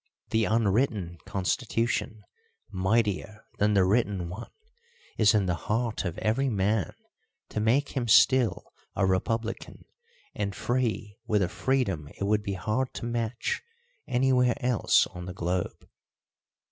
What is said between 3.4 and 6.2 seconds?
than the written one, is in the heart of